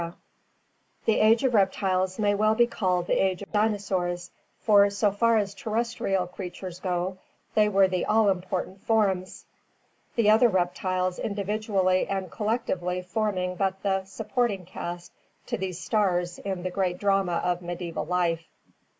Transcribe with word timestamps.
DINOSAURS 0.01 0.19
The 1.05 1.19
Age 1.19 1.43
of 1.43 1.53
Reptiles 1.53 2.17
may 2.17 2.33
well 2.33 2.55
be 2.55 2.65
called 2.65 3.05
the 3.05 3.23
Age 3.23 3.43
of 3.43 3.51
Dinosaurs, 3.51 4.31
for 4.59 4.89
so 4.89 5.11
far 5.11 5.37
as 5.37 5.53
terrestrial 5.53 6.25
creatures 6.25 6.79
go 6.79 7.19
they 7.53 7.69
were 7.69 7.87
the 7.87 8.05
all 8.07 8.27
important 8.31 8.81
forms, 8.81 9.45
the 10.15 10.27
other 10.31 10.49
reptiles 10.49 11.19
individually 11.19 12.07
and 12.07 12.31
collectively 12.31 13.03
forming 13.03 13.53
but 13.55 13.83
the 13.83 14.03
supporting 14.05 14.65
caste 14.65 15.11
to 15.45 15.55
these 15.55 15.79
stars 15.79 16.39
in 16.39 16.63
the 16.63 16.71
great 16.71 16.97
drama 16.97 17.33
of 17.33 17.61
medieval 17.61 18.05
life. 18.07 18.47